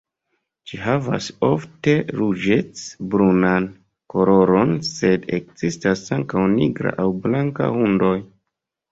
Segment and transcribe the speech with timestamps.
[0.69, 3.67] Ĝi havas ofte ruĝec-brunan
[4.13, 8.15] koloron, sed ekzistas ankaŭ nigra aŭ blanka hundoj.